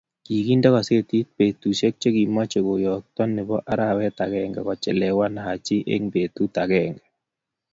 Kikente 0.25 0.69
kasetiii 0.75 1.29
betushe 1.35 1.87
che 1.99 2.09
kimocheikeyookto 2.15 3.23
ni 3.33 3.41
bo 3.47 3.57
arawet 3.71 4.17
akenge 4.25 4.61
kochelewan 4.67 5.35
Haji 5.45 5.75
eng 5.93 6.05
betut 6.13 6.53
akenge. 6.63 7.03